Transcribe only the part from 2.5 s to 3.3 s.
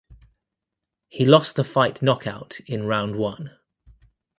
in round